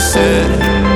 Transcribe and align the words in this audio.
my 0.00 0.89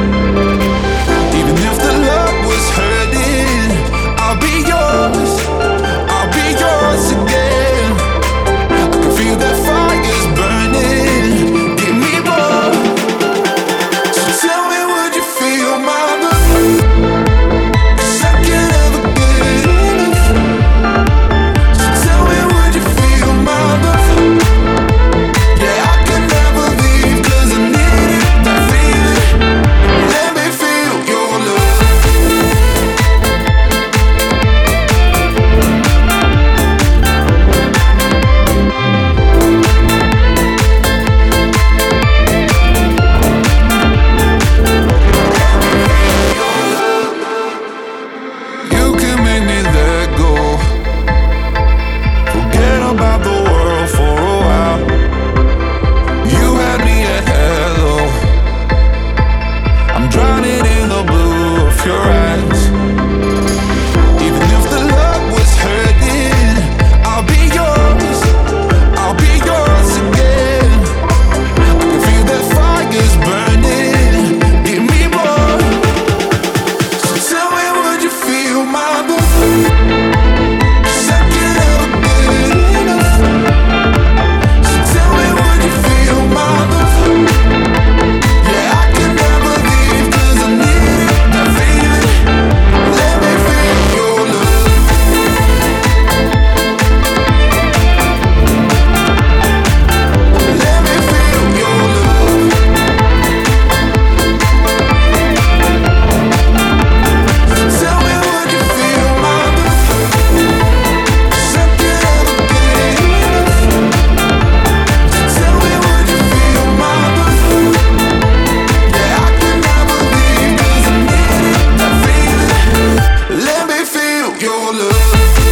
love. 124.75 125.44